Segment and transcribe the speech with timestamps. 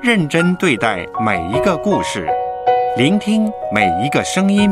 [0.00, 2.28] 认真对待每一个故事，
[2.96, 4.70] 聆听每一个声音，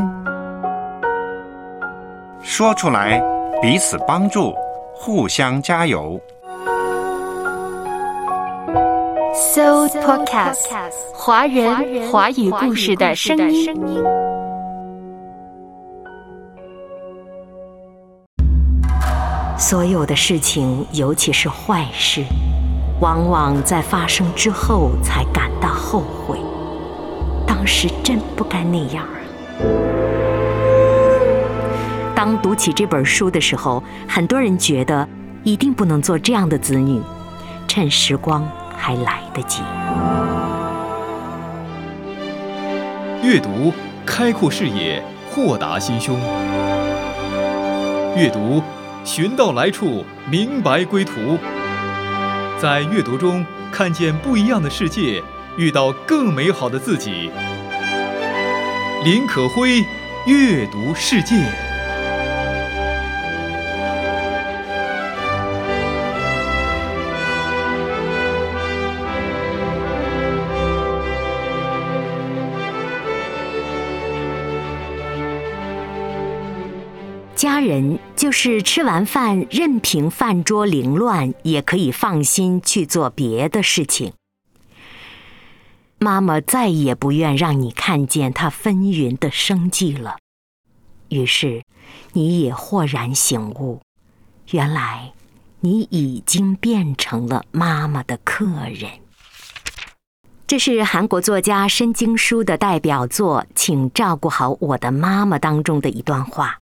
[2.41, 3.21] 说出来，
[3.61, 4.53] 彼此帮助，
[4.93, 6.19] 互相加油。
[9.33, 10.65] So Podcast，
[11.13, 13.75] 华人华语故事的声音。
[19.57, 22.23] 所有的事情，尤其是坏事，
[22.99, 26.39] 往往在发生之后才感到后悔。
[27.45, 29.17] 当时真不该那样啊！
[32.15, 35.07] 当读起这本书的时候，很多人觉得
[35.43, 37.01] 一定不能做这样的子女，
[37.67, 39.61] 趁时光还来得及。
[43.23, 43.71] 阅读
[44.05, 46.19] 开阔视野，豁达心胸。
[48.15, 48.61] 阅读。
[49.03, 51.13] 寻到来处，明白归途。
[52.59, 55.23] 在阅读中看见不一样的世界，
[55.57, 57.29] 遇到更美好的自己。
[59.03, 59.85] 林可辉，
[60.25, 61.35] 阅读世界。
[77.67, 84.13] 人就是吃完饭，任凭饭桌凌乱，也可以放心去做别的事情。
[85.99, 90.17] 妈妈再也不愿让你看见她纷纭的生计了，
[91.09, 91.63] 于是
[92.13, 93.81] 你也豁然醒悟，
[94.51, 95.11] 原来
[95.59, 98.89] 你已经变成了妈妈的客人。
[100.45, 106.59] 这是韩国作家申京书的代表作《请照顾好我的妈妈》当中的一段话。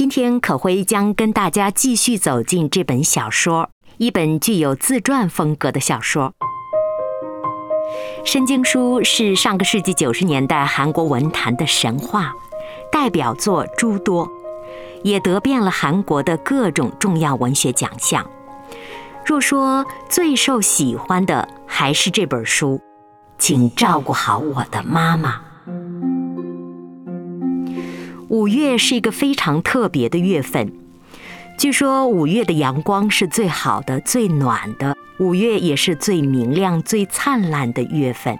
[0.00, 6.32] 今天可辉将跟大家继续走进这本小说，一本具有自传风格的小说。
[8.24, 12.32] 申京书是上个世纪九十年代韩国文坛的神话，
[12.90, 14.26] 代表作诸多，
[15.02, 18.26] 也得遍了韩国的各种重要文学奖项。
[19.26, 22.80] 若说最受喜欢的，还是这本书，
[23.36, 25.42] 请照顾好我的妈妈。
[28.30, 30.72] 五月是一个非常特别的月份，
[31.58, 38.38] 据说五月的阳光是最好的、最暖的，五月也是最明亮、最灿烂的月份。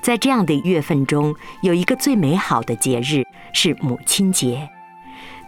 [0.00, 4.68] 在这样的月份中，有一个最美好的节日是母亲节。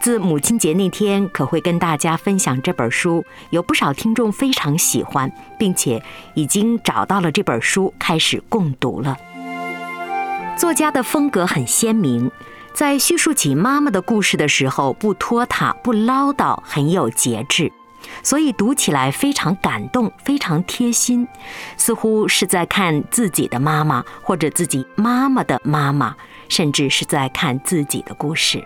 [0.01, 9.17] 自母亲节那天，可会跟大家分享这本书，有不少听众非常喜欢，并且已经找到了这本书开始共读了。
[10.57, 12.29] 作家的风格很鲜明。
[12.73, 17.71] 在叙述起妈妈的故事的时候，不拖沓，不唠叨，很有节制，
[18.23, 21.27] 所以读起来非常感动，非常贴心，
[21.77, 26.15] 似乎是在看自己的妈妈，或者自己妈妈的妈妈，
[26.49, 28.65] 甚至是在看自己的故事。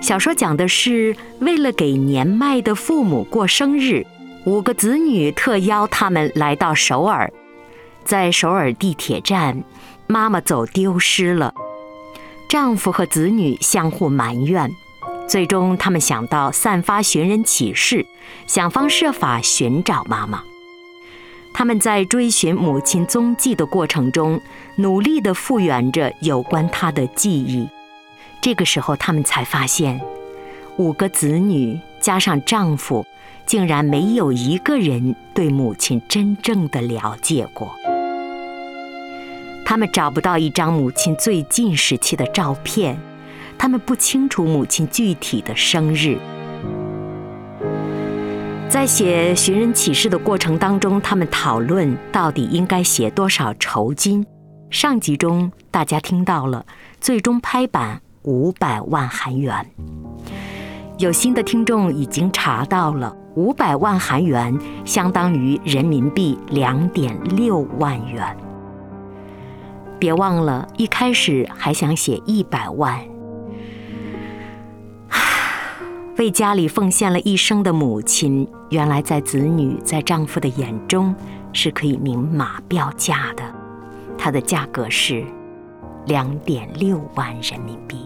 [0.00, 4.06] 小说讲的是，为了给年迈的父母过生日，
[4.44, 7.32] 五个子女特邀他们来到首尔，
[8.04, 9.64] 在首尔地铁站，
[10.06, 11.54] 妈妈走丢失了。
[12.54, 14.70] 丈夫和子女相互埋怨，
[15.26, 18.06] 最终他们想到散发寻人启事，
[18.46, 20.44] 想方设法寻找妈妈。
[21.52, 24.40] 他们在追寻母亲踪迹的过程中，
[24.76, 27.68] 努力地复原着有关她的记忆。
[28.40, 30.00] 这个时候，他们才发现，
[30.76, 33.04] 五个子女加上丈夫，
[33.44, 37.74] 竟然没有一个人对母亲真正的了解过。
[39.64, 42.98] 他们找不到一张母亲最近时期的照片，
[43.56, 46.18] 他们不清楚母亲具体的生日。
[48.68, 54.26] 在写寻人启事的过程当中，他们讨论到底应该写多少酬金。
[54.70, 56.66] 上集中大家听到了，
[57.00, 59.70] 最终拍板五百万韩元。
[60.98, 68.36] 有新的听众已经查到了，五百万韩元相当于人民币两点六万元。
[70.04, 73.00] 别忘了，一开始还想写一百万。
[76.18, 81.14] 为家里奉献了一生的母亲，原来在子女、在丈夫的眼中
[81.54, 83.42] 是可以明码标价的。
[84.18, 85.24] 它的价格是
[86.04, 87.96] 两点六万人民币，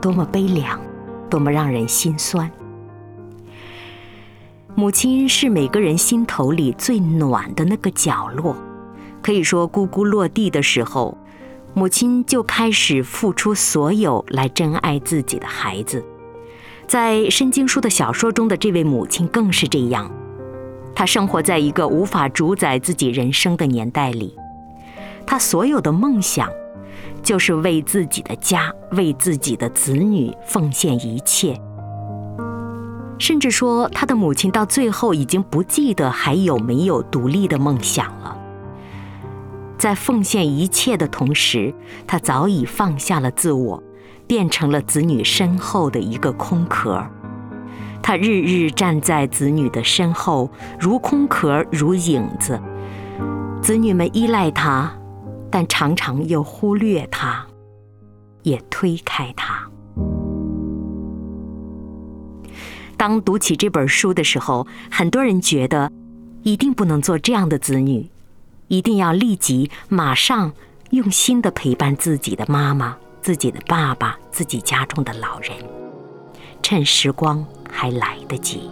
[0.00, 0.80] 多么悲凉，
[1.28, 2.50] 多么让人心酸。
[4.74, 8.56] 母亲是每个人心头里最暖的那个角落。
[9.26, 11.18] 可以说，咕咕落地的时候，
[11.74, 16.04] 母亲就开始付出所有来珍爱自己的孩子。
[16.86, 20.08] 在申京书的小说中的这位母亲更是这样。
[20.94, 24.32] 她生活在一个无法主宰自己人生的年代里，
[25.26, 26.48] 她所有的梦想
[27.20, 31.60] 就是为自己的家、为自己的子女奉献一切。
[33.18, 38.44] 甚至说，他的母亲到最后已经不记得还有没有独立的梦想了。
[39.78, 41.74] 在奉献一切的同时，
[42.06, 43.82] 他早已放下了自我，
[44.26, 47.04] 变成了子女身后的一个空壳。
[48.02, 52.60] 他日日站在子女的身后，如空壳，如影子。
[53.60, 54.96] 子女们依赖他，
[55.50, 57.44] 但常常又忽略他，
[58.42, 59.68] 也推开他。
[62.96, 65.90] 当读起这本书的时候，很多人觉得，
[66.42, 68.08] 一定不能做这样的子女，
[68.68, 70.52] 一定要立即、马上
[70.90, 75.52] 用心的陪伴自己的妈妈、自己的爸爸、自己家中的老人，
[76.62, 78.70] 趁时光还来得及。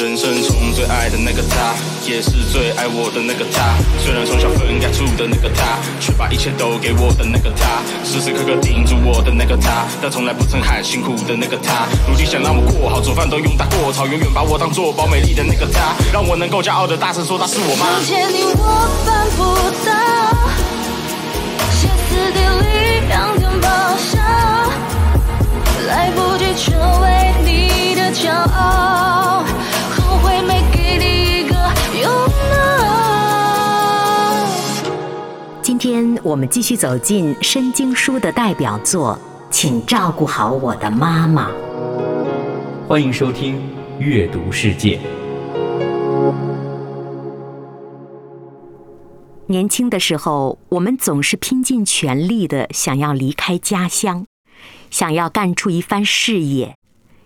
[0.00, 1.74] 人生中最爱的那个他，
[2.06, 3.74] 也是最爱我的那个他。
[3.98, 7.82] 虽然从小分开住的那个他，却把一切都给我的那个他。
[8.04, 11.88] 时时刻刻盯住我的那个他，但从来不曾喊辛苦的那个他。
[12.06, 15.96] 努力想让我过好，做饭都用大锅炒，永远把我当做宝美丽的那个他。
[16.12, 17.98] 让我能够骄傲的大声说，她是我妈。
[17.98, 19.42] 遇见你我办不
[19.82, 19.90] 到，
[21.74, 23.66] 歇斯底里仰天咆
[23.98, 24.22] 哮，
[25.88, 29.42] 来不及成为你的骄傲。
[35.62, 39.16] 今天我们继续走进申经书的代表作，
[39.48, 41.50] 请照顾好我的妈妈。
[42.88, 43.56] 欢迎收听
[44.00, 44.98] 《阅读世界》。
[49.46, 54.26] 年轻的时候，我们总是拼尽全力的想要离开家乡，
[54.90, 56.74] 想要干出一番事业，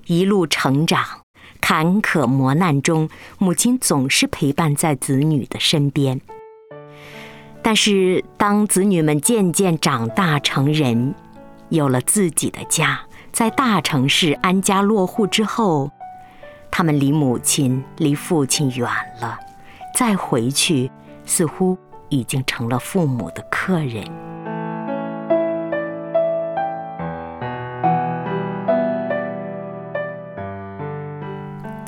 [0.07, 1.22] 一路成长。
[1.63, 6.21] 坎坷磨难中，母亲总是陪伴在子女的身边。
[7.63, 11.15] 但是，当子女们渐渐长大成人，
[11.69, 13.01] 有了自己的家，
[13.31, 15.89] 在大城市安家落户之后，
[16.71, 19.39] 他们离母亲、离父亲远了，
[19.95, 20.91] 再回去，
[21.25, 24.05] 似乎已经成了父母的客人。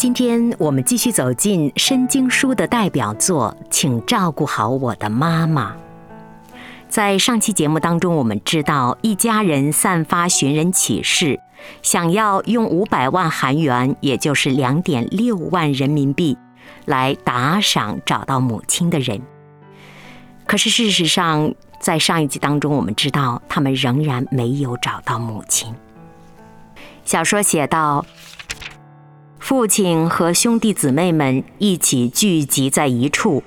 [0.05, 5.75] 今天我们继续走进申经书的代表作，请照顾好我的妈妈。
[6.91, 11.41] 在上期节目当中，我们知道一家人散发寻人启事，
[11.81, 16.37] 想要用五百万韩元，也就是两点六万人民币，
[16.85, 19.23] 来打赏找到母亲的人。
[20.47, 25.75] 可是事实上，在上一集当中，我们知道他们仍然没有找到母亲。
[27.07, 28.05] 小说写道。
[29.45, 33.43] 父亲和兄弟姊妹们一起聚集在一处，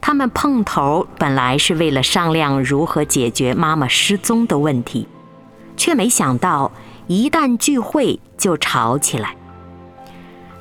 [0.00, 5.06] 他们碰头本来是为了商量如何解决妈妈失踪的问题，
[5.76, 6.72] 却没想到
[7.06, 9.36] 一旦聚会就吵起来。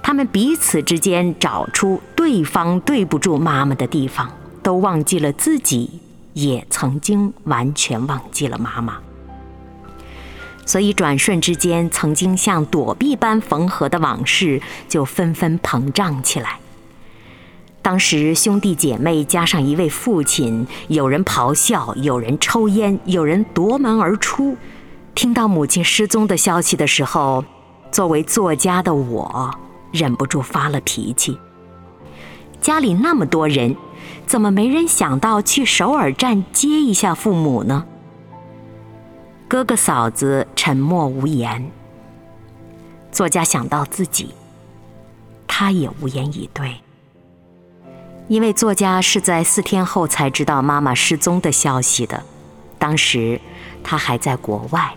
[0.03, 4.29] 他们彼此之间找出对方对不住妈妈的地方，
[4.61, 5.89] 都忘记了自己
[6.33, 8.99] 也曾经完全忘记了妈妈。
[10.71, 16.59] 所以，转瞬之间，曾经像躲避般缝合的往事就纷纷膨胀起来。
[17.81, 24.55] 当时，兄弟姐妹加上一位父亲，有人咆哮，有人抽烟，有人夺门而出。
[25.13, 27.43] 听到母亲失踪的消息的时候，
[27.91, 29.53] 作为作家的我，
[29.91, 31.37] 忍不住发了脾气。
[32.61, 33.75] 家里那么多人，
[34.25, 37.87] 怎么没人想到去首尔站接一下父母呢？
[39.51, 41.69] 哥哥嫂子沉默无言。
[43.11, 44.33] 作家想到自己，
[45.45, 46.75] 他也无言以对。
[48.29, 52.23] 因为作家是在四天后才知道妈妈失踪的消息的，
[52.79, 53.41] 当时
[53.83, 54.93] 他还在国外。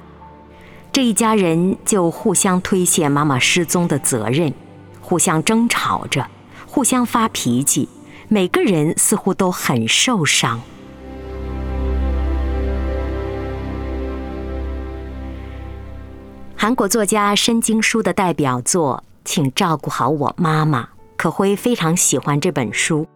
[0.93, 4.55] 这一家人就互相推卸妈妈失踪的责任，
[5.01, 6.29] 互相争吵着，
[6.69, 7.89] 互相发脾气，
[8.29, 10.61] 每个人似乎都很受伤。
[16.65, 20.89] 韩国作家申京书的代表作，请照顾好我妈妈。
[21.15, 23.07] 可辉非常喜欢这本书，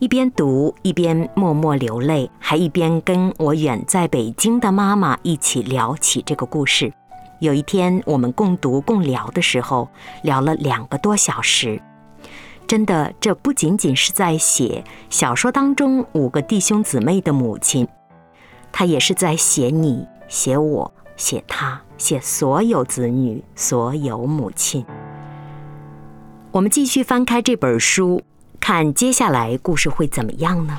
[0.00, 6.92] 一边读一边默默流泪，还一边跟我远在北京的妈妈一起聊起这个故事。
[7.38, 9.88] 有一天，我们共读共聊的时候，
[10.24, 11.80] 聊了两个多小时。
[12.66, 17.86] 真的，这不仅仅是在写小说当中五个弟兄姊妹的母亲，
[18.72, 20.92] 他也是在写你，写我。
[21.16, 24.84] 写他写所有子女所有母亲。
[26.52, 28.22] 我们继续翻开这本书
[28.60, 30.78] 看接下来故事会怎么样呢？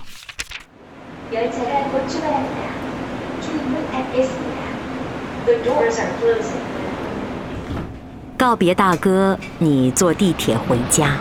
[8.37, 11.17] 告别大哥你坐地铁回家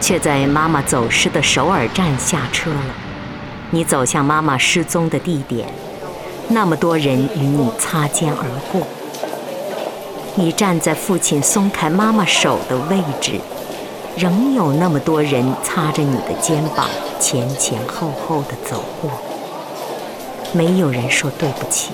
[0.00, 2.94] 却在妈妈走失的首尔站下车了。
[3.70, 5.68] 你走向妈妈失踪的地点
[6.48, 8.86] 那么多人与你擦肩而过。
[10.34, 13.40] 你站在父亲松开妈妈手的位置，
[14.16, 16.88] 仍有那么多人擦着你的肩膀，
[17.18, 19.10] 前前后后的走过。
[20.52, 21.90] 没有人说对不起。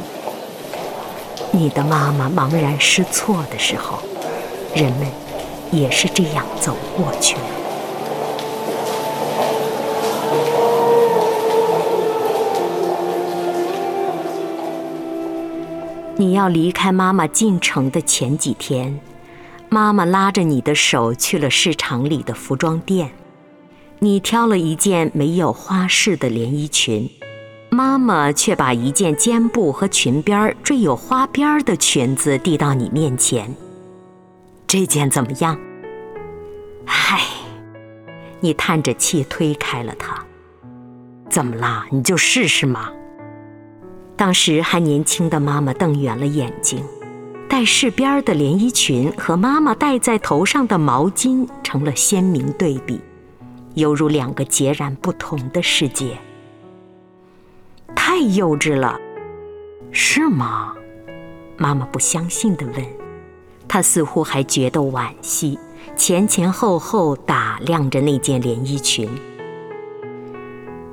[1.53, 3.99] 你的妈妈茫然失措的时候，
[4.75, 5.07] 人们
[5.71, 7.62] 也是这样走过去了。
[16.23, 19.01] 你要离开妈妈进城的前几天，
[19.69, 23.11] 妈妈拉着你的手去了市场里的服装店，
[23.99, 27.11] 你挑了一件没有花式的连衣裙，
[27.71, 33.53] 妈妈却把一件肩部和裙边缀有花边的裙子递到你面前。
[34.69, 35.59] 这件怎么样？
[36.87, 37.21] 唉，
[38.39, 40.25] 你叹着气推开了它。
[41.29, 41.85] 怎么啦？
[41.91, 42.93] 你就试试嘛。
[44.23, 46.81] 当时还年轻的妈妈瞪圆了眼睛，
[47.49, 53.01] 带饰边的连衣裙和妈妈戴在头上的毛巾成了鲜明对比，
[53.75, 56.17] 犹如两个截然不同的世界。
[57.97, 58.97] 太幼稚了，
[59.91, 60.73] 是吗？
[61.57, 62.87] 妈妈不相信地问。
[63.67, 65.59] 她似乎还觉得惋惜，
[65.97, 69.11] 前前后后打量着那件连衣裙，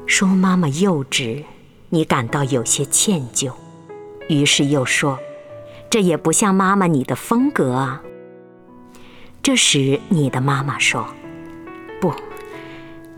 [0.08, 1.44] 说：“妈妈幼稚。”
[1.91, 3.51] 你感到有些歉疚，
[4.27, 5.17] 于是又说
[5.89, 8.03] ：“这也不像妈妈你的风格啊。”
[9.41, 11.08] 这时，你的妈妈说
[12.00, 12.13] ：“不，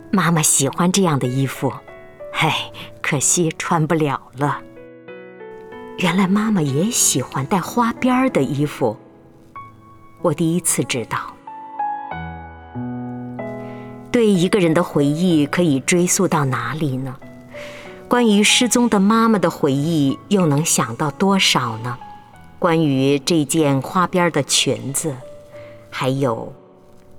[0.09, 1.73] 妈妈喜欢这样的衣服，
[2.33, 4.61] 唉，可惜穿不了了。”
[5.99, 8.97] 原来妈妈也喜欢带花边儿的衣服。
[10.21, 11.35] 我第一次知道，
[14.11, 17.17] 对一个人的回忆可以追溯到哪里呢？
[18.11, 21.97] 关于失踪的妈妈的回忆，又能想到多少呢？
[22.59, 25.15] 关于这件花边的裙子，
[25.89, 26.51] 还有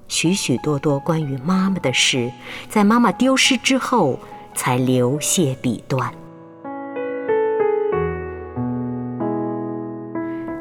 [0.06, 2.30] 许许多多关于妈妈的事，
[2.68, 4.18] 在妈妈丢失之后
[4.54, 6.12] 才流泻笔端。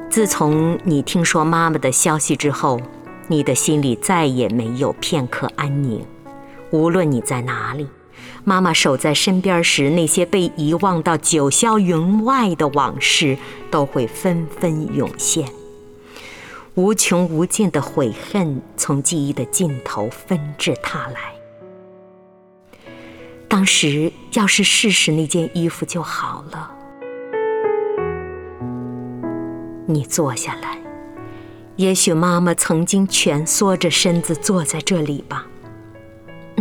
[0.10, 2.80] 自从你听说妈妈的消息之后，
[3.28, 6.02] 你的心里再也没有片刻安宁。
[6.72, 7.86] 无论你在哪里。
[8.44, 13.38] 妈妈守在身边时，那些被遗忘到九霄云外的往事
[13.70, 15.48] 都会纷纷涌现，
[16.74, 21.34] 无穷无尽的悔恨从记忆的尽头纷至沓来。
[23.48, 26.72] 当时要是试试那件衣服就好了。
[29.86, 30.80] 你坐下来，
[31.76, 35.46] 也许妈妈曾经蜷缩着身子坐在这里吧。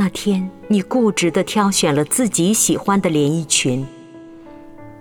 [0.00, 3.87] 那天，你固执地挑选了自己喜欢的连衣裙。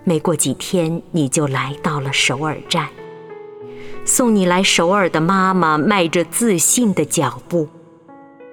[0.04, 2.86] 没过几天，你就来到了首尔站。
[4.04, 7.66] 送你来首尔的妈妈迈着自信的脚步，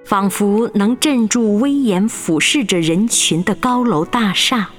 [0.06, 4.70] 仿佛能镇住威严俯视着人群的高楼大厦。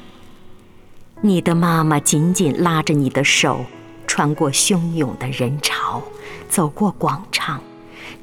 [1.22, 3.64] 你的妈妈紧紧拉着你的手，
[4.08, 6.02] 穿过汹涌的人潮，
[6.50, 7.62] 走过广场，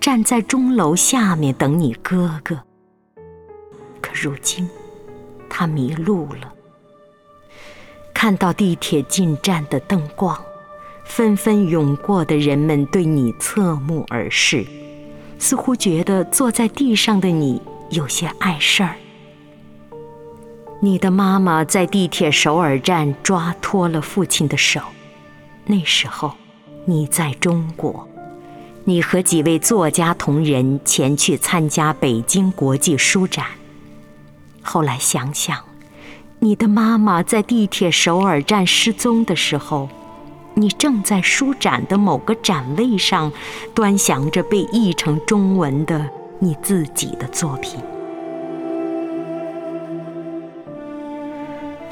[0.00, 2.66] 站在钟楼下面等你哥哥。
[4.07, 4.69] 可如今，
[5.51, 6.53] 他迷路了。
[8.15, 10.41] 看到地铁进站的灯光，
[11.05, 14.65] 纷纷涌过的人们对你侧目而视，
[15.41, 17.61] 似乎觉得坐在地上的你
[17.91, 18.95] 有些碍事儿。
[20.81, 24.81] 你的妈妈在地铁首尔站抓脱了父亲的手，
[25.65, 26.33] 那时候，
[26.85, 28.09] 你在中国，
[28.85, 33.47] 你和几位作家同仁前去参加北京国际书展。
[34.67, 35.57] 后来想想，
[36.41, 39.89] 你的妈妈在地铁首尔站失踪的时候，
[40.55, 43.33] 你正在书展的某个展位上，
[43.73, 47.79] 端详着被译成中文的你自己的作品。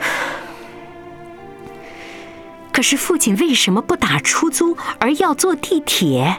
[2.72, 6.38] 可是父亲为什么不打出租，而要坐地铁？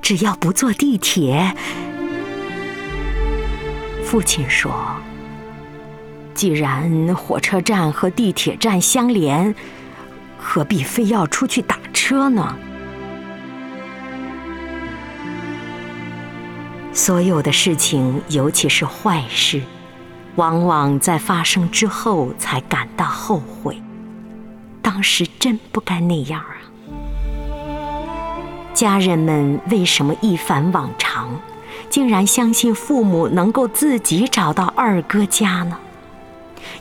[0.00, 1.56] 只要不坐地铁，
[4.06, 4.72] 父亲说
[6.32, 9.52] ：“既然火车站和地铁站相连，
[10.38, 12.56] 何必非要出去打车呢？”
[16.94, 19.60] 所有的事情，尤其是坏事，
[20.36, 23.76] 往往在发生之后才感到后悔。
[24.80, 26.54] 当时真不该那样啊！
[28.72, 31.28] 家人们为什么一反往常，
[31.88, 35.78] 竟然相信父母能够自己找到二哥家呢？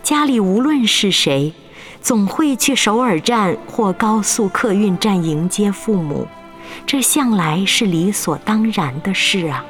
[0.01, 1.53] 家里无论是谁，
[2.01, 6.27] 总会去首尔站或高速客运站迎接父母，
[6.85, 9.63] 这向来是理所当然的事啊。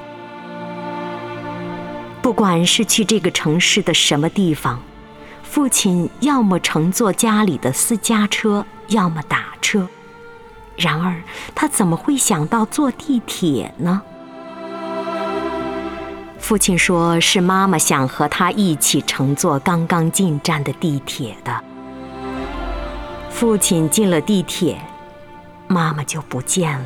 [2.22, 4.82] 不管是去这个城市的什么地方，
[5.44, 9.88] 父亲要么乘坐家里的私家车，要么打车。
[10.76, 11.22] 然而，
[11.54, 14.02] 他怎么会想到坐地铁呢？
[16.46, 21.64] 父亲说是妈妈想和他一起乘坐刚刚进站的地铁的。
[23.32, 24.80] 父亲进了地铁，
[25.68, 26.86] 妈妈就不见了。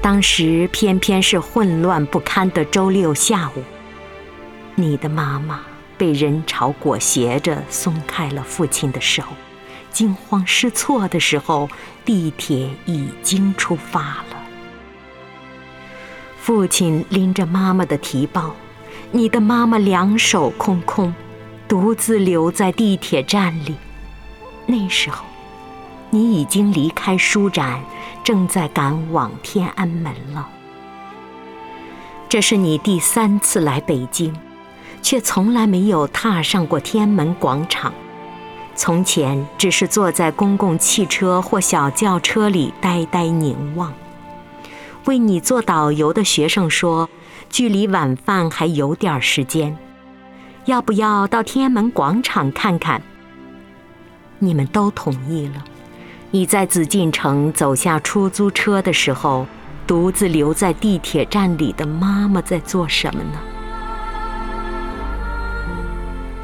[0.00, 3.62] 当时偏偏是混乱不堪的周六下午，
[4.74, 5.60] 你的妈妈
[5.98, 9.22] 被人潮裹挟着松开了父亲的手。
[9.90, 11.68] 惊慌失措的时候，
[12.06, 14.35] 地铁已经出发了。
[16.46, 18.54] 父亲拎着妈妈的提包，
[19.10, 21.12] 你的妈妈两手空空，
[21.66, 23.74] 独自留在地铁站里。
[24.64, 25.24] 那时候，
[26.08, 27.82] 你已经离开书展，
[28.22, 30.48] 正在赶往天安门了。
[32.28, 34.32] 这是你第三次来北京，
[35.02, 37.92] 却从来没有踏上过天安门广场。
[38.76, 43.92] 从前只是坐在公共汽车或小轿车里呆呆凝望。
[45.06, 47.08] 为你做导游的学生说
[47.48, 49.76] ：“距离晚饭还有点时间，
[50.66, 53.00] 要不要到天安门广场看看？”
[54.38, 55.64] 你们都同意了。
[56.30, 59.46] 你在紫禁城走下出租车的时候，
[59.86, 63.38] 独自留在地铁站里的妈妈在做什么呢？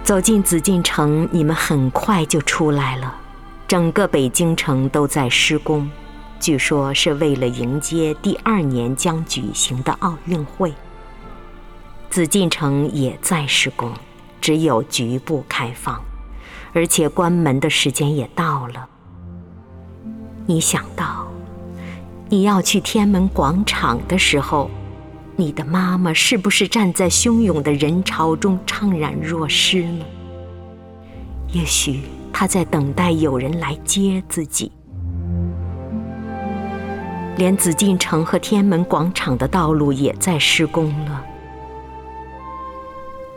[0.04, 3.17] 走进紫禁城，你们很快就出来了。
[3.67, 5.91] 整个北京城都在施工，
[6.43, 10.75] 据说是为了迎接第二年将举行的奥运会。
[12.11, 13.93] 紫禁城也在施工，
[14.41, 16.02] 只有局部开放，
[16.73, 18.89] 而且关门的时间也到了。
[20.45, 21.28] 你想到
[22.28, 24.69] 你要去天安门广场的时候。
[25.35, 30.05] 你的妈妈是不是站在汹涌的人潮中怅然若失呢？
[31.49, 34.71] 也许她在等待有人来接自己。
[37.36, 41.25] 连紫禁城和天安门广场的道路也在施工了。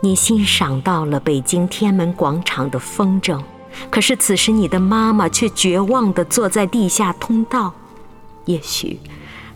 [0.00, 3.42] 你欣赏到了北京天安门广场的风筝，
[3.90, 7.72] 可是此时你的妈妈却绝望地坐在地下通道。
[8.44, 8.98] 也许。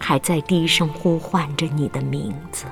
[0.03, 2.65] 还在低声呼唤着你的名字。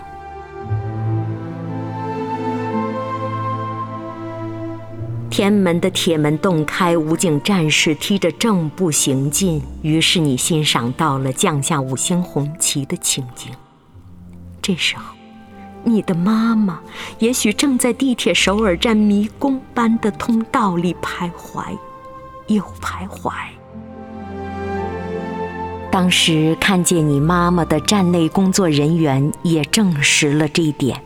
[5.39, 9.63] 天门的铁门洞开，武警战士踢着正步行进。
[9.83, 13.53] 于是你欣赏到了降下五星红旗的情景。
[14.61, 15.15] 这时候，
[15.85, 16.81] 你的妈妈
[17.21, 21.79] 也许正在地铁首尔站迷宫般的通道里徘徊，
[22.49, 23.31] 又徘徊。
[25.93, 31.01] 当时看见你妈妈的站内工作人员也证实了这一点。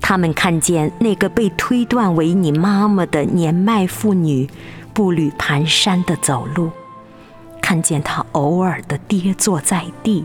[0.00, 4.48] 他们看见那个被推断为你妈妈的年迈妇女
[4.92, 6.70] 步履蹒跚的走路，
[7.62, 10.24] 看见她偶尔的跌坐在地，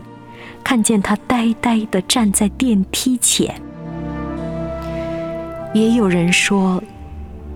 [0.62, 3.60] 看见她呆呆的站在电梯前。
[5.72, 6.82] 也有人说，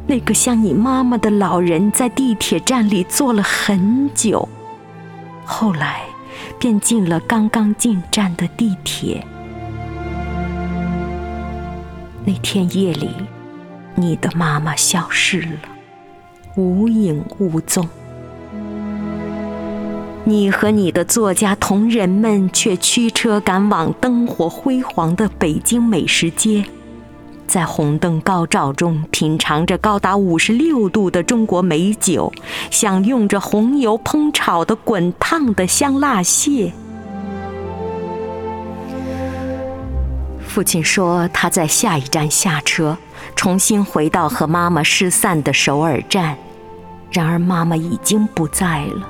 [0.07, 4.49] 那个像你妈妈的老人在地铁站里坐了很久。
[5.45, 6.03] 后来，
[6.59, 9.27] 便进了刚刚进站的地铁。
[12.27, 13.11] 那天夜里，
[13.95, 15.51] 你的妈妈消失了，
[16.57, 17.87] 无影无踪。
[20.25, 26.65] 你和你的作家同仁们却驱车赶往灯火辉煌的北京美食街。
[27.47, 32.33] 在红灯高照中，品尝着高达五十六度的中国美酒，
[32.71, 36.73] 享用着红油烹炒的滚烫的香辣蟹。
[40.55, 42.97] 父亲说他在下一站下车，
[43.35, 46.39] 重新回到和妈妈失散的首尔站，
[47.11, 49.09] 然而妈妈已经不在了。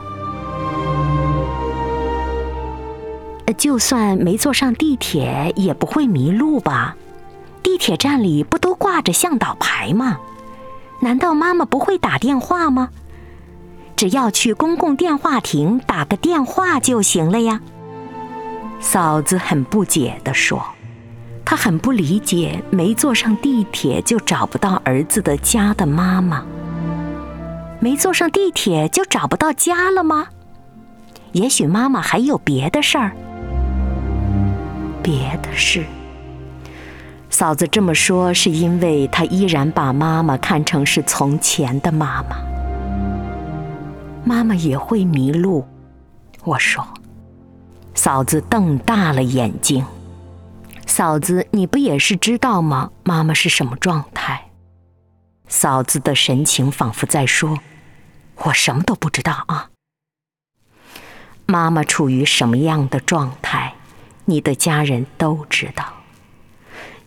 [3.58, 6.96] 就算没坐上地铁，也不会迷路吧？
[7.62, 10.16] 地铁站里不都挂着向导牌吗？
[11.00, 12.88] 难道妈妈不会打电话吗？
[13.96, 17.60] 只要去公共电话亭打个电话就行了呀。
[18.80, 20.64] 嫂子很不解地说
[21.44, 26.44] ：“她很不理解，没坐上地铁就找不到儿子的家的妈妈。
[27.80, 30.28] 没坐上地铁就找不到家了吗？
[31.32, 33.12] 也许妈妈还有别的事儿。
[35.02, 35.84] 别的事。”
[37.28, 42.36] 嫂子这么说，是因为她依然把妈妈看成是从前的妈妈。
[44.24, 45.66] 妈妈也会迷路，
[46.44, 46.86] 我说。
[47.92, 49.84] 嫂子瞪大了眼睛。
[50.86, 52.90] 嫂子，你不也是知道吗？
[53.02, 54.50] 妈妈是什么状态？
[55.48, 57.58] 嫂子的神情仿佛在说
[58.44, 59.70] ：“我什么都不知道啊。”
[61.46, 63.74] 妈妈处于什么样的状态，
[64.24, 65.84] 你的家人都知道。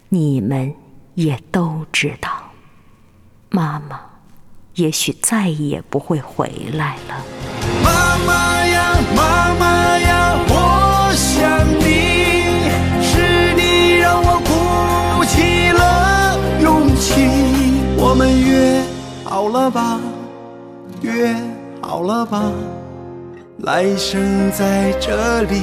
[0.10, 0.74] 你们
[1.16, 2.52] 也都知道，
[3.50, 4.00] 妈妈
[4.76, 7.26] 也许再也不会回来了。
[7.84, 8.57] 妈妈，
[18.10, 18.82] 我们约
[19.26, 20.00] 好了吧，
[21.02, 21.36] 约
[21.82, 22.50] 好了吧，
[23.60, 25.62] 来生在这里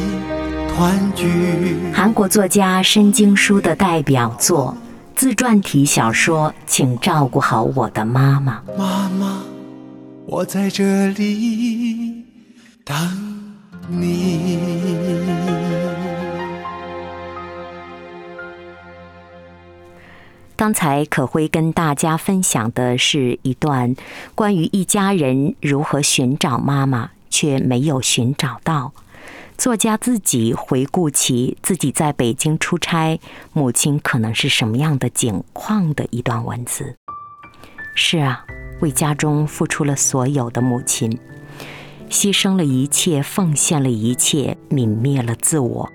[0.69, 1.79] 团聚。
[1.91, 4.77] 韩国作家申京书的代表作
[5.17, 8.61] 自传体小说《请照顾好我的妈妈》。
[8.79, 9.43] 妈妈，
[10.27, 12.25] 我在这里
[12.85, 12.95] 等
[13.89, 14.59] 你。
[20.57, 23.97] 刚才可辉跟大家分享的是一段
[24.37, 28.93] 关于一家人如何寻找妈妈，却没有寻找到。
[29.59, 33.21] 作家自己回顾起自己在北京出差，
[33.53, 36.97] 母亲可能是什么样的境况的一段文字。
[37.97, 38.45] 是啊，
[38.81, 41.19] 为家中付出了所有的母亲，
[42.11, 45.91] 牺牲了一切，奉献了一切，泯灭了自我。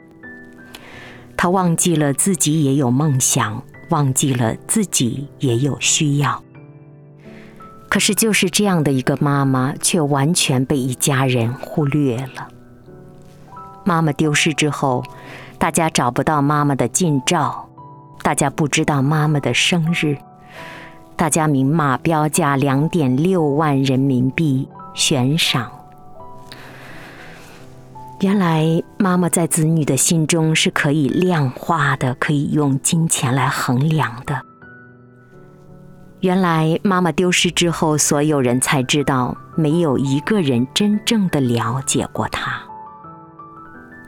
[1.37, 6.41] 他忘记了自己也有梦想，忘记了自己也有需要。
[7.89, 12.47] 可是，就是这样的一个妈妈，却完全被一家人忽略了。
[13.83, 15.03] 妈妈丢失之后，
[15.57, 17.67] 大家找不到妈妈的近照，
[18.21, 20.17] 大家不知道妈妈的生日，
[21.15, 25.78] 大家明码标价两点六万人民币悬赏。
[28.21, 34.41] 原来妈妈在子女的心中是可以量化的，可以用金钱来衡量的。
[36.19, 42.61] 原来妈妈丢失之后，所有人才知道，没有一个人真正的了解过她。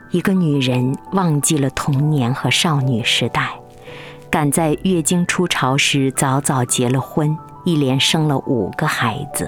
[0.10, 3.52] 一个女人忘记了童年和少女时代，
[4.30, 9.48] 赶在月经初潮时早早结了婚，一连生了五个孩子。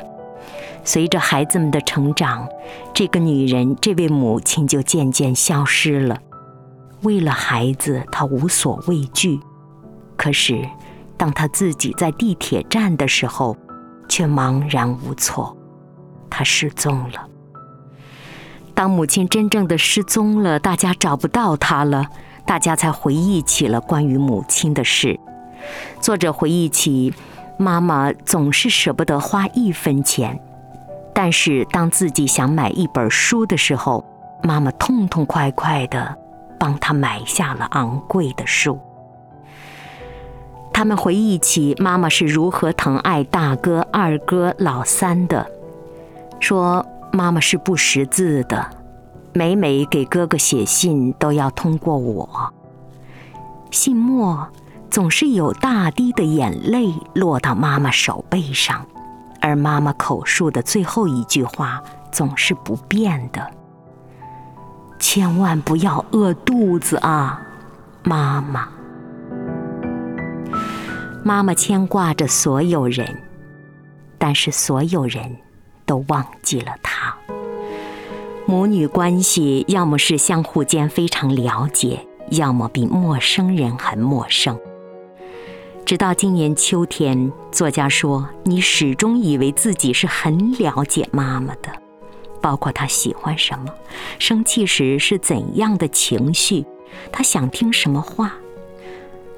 [0.84, 2.48] 随着孩子们的成长，
[2.94, 6.20] 这个女人，这位母亲就渐渐消失了。
[7.04, 9.40] 为了孩子，她无所畏惧。
[10.18, 10.68] 可是，
[11.18, 13.56] 当她自己在地铁站的时候，
[14.08, 15.56] 却茫然无措。
[16.30, 17.28] 她失踪了。
[18.74, 22.08] 当母亲真正的失踪了，大家找不到她了，
[22.46, 25.20] 大家才回忆起了关于母亲的事。
[26.02, 27.14] 作者回忆起，
[27.58, 30.42] 妈妈总是舍不得花一分钱，
[31.14, 34.04] 但是当自己想买一本书的时候，
[34.42, 36.18] 妈妈痛痛快快地
[36.60, 38.80] 帮他买下了昂贵的书。
[40.74, 45.46] 他们回忆起妈妈是如何疼爱大哥、二哥、老三的，
[46.40, 46.86] 说。
[47.16, 48.72] 妈妈是不识字的，
[49.34, 52.52] 每每给哥哥写信都要通过我。
[53.70, 54.48] 信末
[54.90, 58.84] 总是有大滴的眼泪落到妈妈手背上，
[59.44, 63.52] 而妈妈口述的最后一句话总是不变的
[64.98, 67.40] ：“千万不要饿肚子啊，
[68.04, 68.70] 妈妈。”
[71.24, 73.22] 妈妈牵挂着所有人，
[74.18, 75.38] 但是所有人。
[75.86, 77.14] 都忘记了她。
[78.46, 84.58] 母女关系要么是相互间非常了解，要么比陌生人很陌生。
[85.86, 91.72] 直到今年秋天，作家说：“你始终以为自己是很了解妈妈的，
[92.42, 93.72] 包括她喜欢什么，
[94.18, 96.66] 生气时是怎样的情绪，
[97.12, 98.34] 她想听什么话。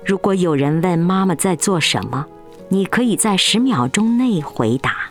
[0.05, 2.25] 如果有人问妈妈在做什么，
[2.69, 5.09] 你可以在十秒钟内回答。”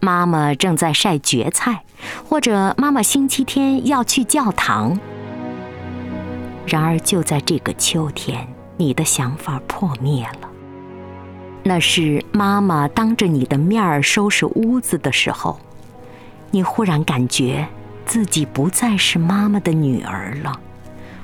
[0.00, 1.82] 妈妈正在晒蕨菜，
[2.28, 4.96] 或者妈妈星期天要去教堂。
[6.64, 8.46] 然而，就在这个秋天，
[8.76, 10.47] 你的想法破灭了。
[11.62, 15.58] 那是妈妈当着你的面儿收拾屋子的时候，
[16.50, 17.68] 你忽然感觉
[18.06, 20.58] 自己不再是妈妈的女儿了，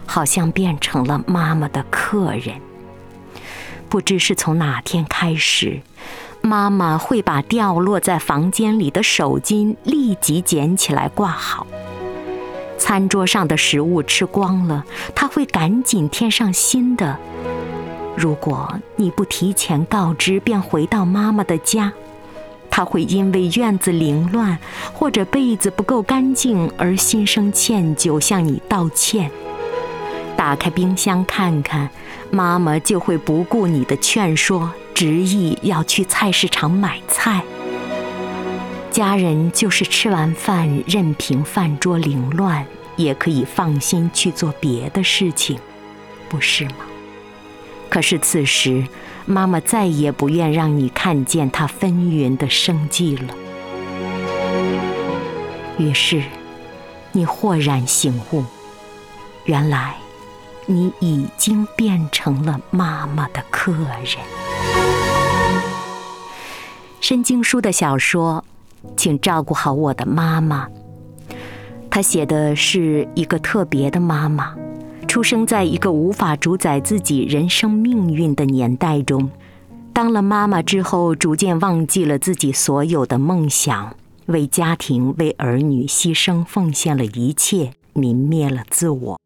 [0.04, 2.60] 好像变成了妈妈的客人。
[3.88, 5.80] 不知是从哪天开始，
[6.42, 11.66] 妈妈会把掉落在房间里的手巾立即捡起来挂好。
[12.76, 17.18] 餐桌上的食物吃光了，她会赶紧添上新的。
[18.16, 21.92] 如果你不提前告知，便回到妈妈的家，
[22.70, 24.58] 她会因为院子凌乱
[24.92, 29.30] 或者被子不够干净而心生歉疚，向你道歉。
[30.36, 31.90] 打开冰箱看看，
[32.30, 37.42] 妈妈就会不顾你的劝说，执意要去菜市场买菜。
[38.90, 45.58] 家人就是吃完饭，任凭饭桌凌乱，也可以放心去做别的事情，
[46.28, 46.76] 不是吗？
[47.94, 48.84] 可是此时，
[49.24, 53.32] 妈妈再也不愿让你看见她纷纭的生计了。
[55.78, 56.20] 于是，
[57.12, 58.42] 你豁然醒悟，
[59.44, 59.94] 原来。
[60.66, 64.16] 你已经变成了妈妈的客人。
[67.00, 68.44] 申经书的小说，
[68.96, 70.66] 请照顾好我的妈妈。
[71.88, 74.52] 他写的是一个特别的妈妈，
[75.14, 79.30] 出生在一个无法主宰自己人生命运的年代中，
[79.92, 83.94] 当了妈妈之后，逐渐忘记了自己所有的梦想，
[84.26, 89.20] 为家庭、为儿女牺牲奉献了一切，泯灭了自我。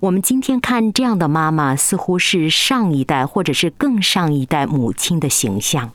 [0.00, 5.92] 我们今天看这样的妈妈，似乎是上一代或者是更上一代母亲的形象。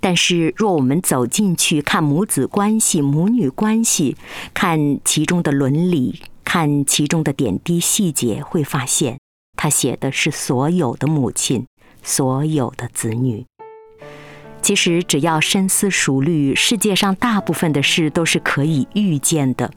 [0.00, 4.16] 但是，若我们走进去看母子关系、母女关系，
[4.54, 6.22] 看其中的伦理，
[6.58, 9.18] 看其中的点滴细节，会发现，
[9.58, 11.66] 他写的是所有的母亲，
[12.02, 13.44] 所有的子女。
[14.62, 19.70] 其实，只要深思熟虑，世界上大部分的事都是可以预见的。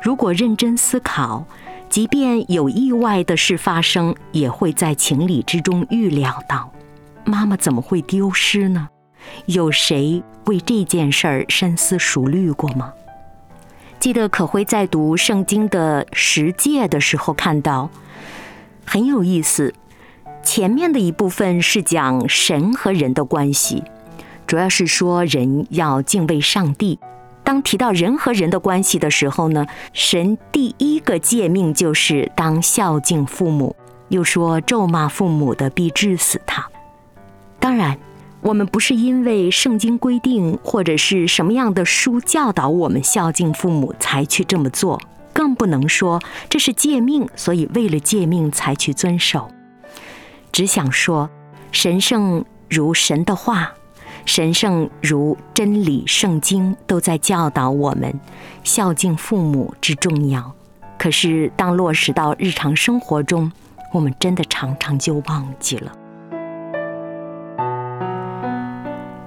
[0.00, 1.46] 如果认真思考。
[1.88, 6.72] 即便有意外的事发生，也会在情理之中预料到。
[7.24, 8.88] 妈妈怎么会丢失呢？
[9.44, 12.92] 有谁为这件事儿深思熟虑过吗？
[13.98, 17.90] 记得可辉在读圣经的十诫的时候看到，
[18.84, 19.74] 很有意思。
[20.42, 23.82] 前面的一部分是讲神和人的关系，
[24.46, 27.00] 主要是说人要敬畏上帝。
[27.42, 33.74] 当提到人和人的关系的时候呢，神第一个诫命就是当孝敬父母，
[34.08, 36.64] 又说咒骂父母的必治死他。
[37.58, 37.98] 当然，
[38.46, 49.50] 我们不是因为圣经规定或者是什么样的书教导我们孝敬父母才去这么做，更不能说这是诫命，所以为了诫命才去遵守。
[50.52, 51.28] 只想说，
[51.72, 53.72] 神圣如神的话。
[54.24, 58.12] 神圣如真理，圣经都在教导我们
[58.64, 60.52] 孝敬父母之重要。
[60.98, 63.50] 可是，当落实到日常生活中，
[63.92, 65.92] 我们真的常常就忘记了。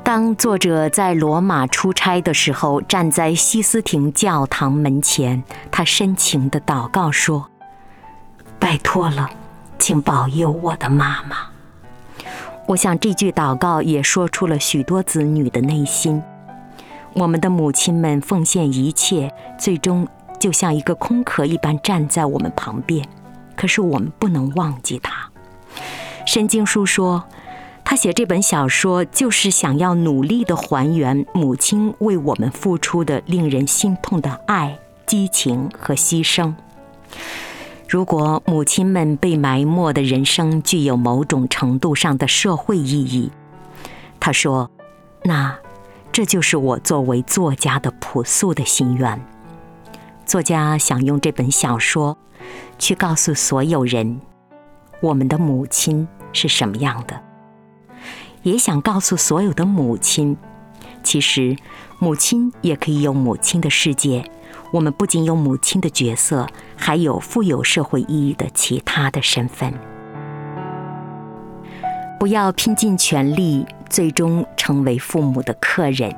[0.10, 7.48] 当作者在罗马出差的时候，站在西斯廷教堂门前，他深情的祷告说
[8.58, 9.30] ：“拜托了，
[9.78, 11.38] 请保佑我的妈妈。”
[12.65, 16.24] 我想这句祷告也说出了许多子女的内心。
[17.13, 20.08] 我们的母亲们奉献一切，最终
[20.39, 23.08] 就像一个空壳一般站在我们旁边。
[23.56, 25.30] 可是我们不能忘记她。
[26.26, 27.24] 申经书说，
[27.89, 36.54] 他写这本小说就是想要努力的还原母亲为我们付出的令人心痛的爱、激情和牺牲。
[37.88, 43.32] 如果母亲们被埋没的人生具有某种程度上的社会意义，
[44.19, 44.69] 他说
[45.25, 45.58] ：“那
[46.12, 49.19] 这就是我作为作家的朴素的心愿。
[50.28, 52.15] 作家想用这本小说，
[52.78, 54.21] 去告诉所有人，
[55.02, 57.19] 我们的母亲是什么样的，
[58.43, 60.38] 也想告诉所有的母亲，
[61.04, 61.56] 其实
[61.99, 64.23] 母亲也可以有母亲的世界。”
[64.71, 69.73] 我们不仅有母亲的角色，还有富有社会意义的其他的身份。
[72.19, 76.15] 不要拼尽全力，最终成为父母的客人。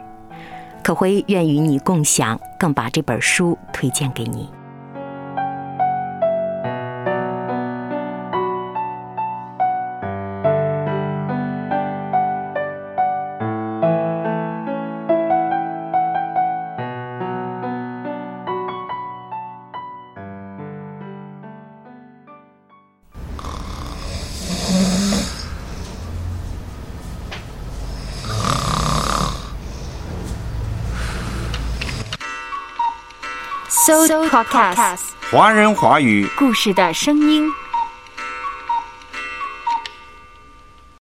[0.84, 4.50] 可辉愿与你共享，更把这本书推荐给你。
[33.92, 35.02] So Podcast。
[35.30, 36.26] 华人华语。
[36.38, 37.46] 故事的声音。